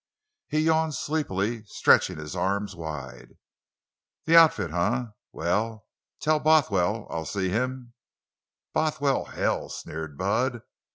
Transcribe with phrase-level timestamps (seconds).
[0.47, 3.37] He yawned sleepily, stretching his arms wide.
[4.25, 5.03] "The outfit, eh?
[5.31, 5.85] Well,
[6.19, 7.93] tell Bothwell I'll see him——"
[8.73, 10.63] "Bothwell, hell!" sneered Bud.